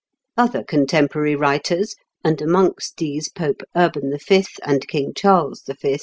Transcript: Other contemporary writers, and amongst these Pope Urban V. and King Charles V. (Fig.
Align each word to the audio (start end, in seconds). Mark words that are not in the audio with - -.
Other 0.35 0.63
contemporary 0.63 1.35
writers, 1.35 1.93
and 2.23 2.41
amongst 2.41 2.97
these 2.97 3.29
Pope 3.29 3.61
Urban 3.75 4.11
V. 4.27 4.45
and 4.63 4.87
King 4.87 5.13
Charles 5.15 5.61
V. 5.67 5.73
(Fig. 5.75 5.99